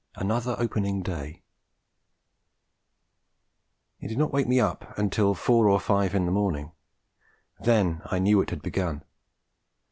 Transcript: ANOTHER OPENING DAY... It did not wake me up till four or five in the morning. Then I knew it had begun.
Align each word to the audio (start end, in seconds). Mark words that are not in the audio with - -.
ANOTHER 0.15 0.55
OPENING 0.57 1.03
DAY... 1.03 1.43
It 3.99 4.07
did 4.07 4.17
not 4.17 4.33
wake 4.33 4.47
me 4.47 4.59
up 4.59 4.95
till 5.11 5.35
four 5.35 5.69
or 5.69 5.79
five 5.79 6.15
in 6.15 6.25
the 6.25 6.31
morning. 6.31 6.71
Then 7.59 8.01
I 8.05 8.17
knew 8.17 8.41
it 8.41 8.49
had 8.49 8.63
begun. 8.63 9.03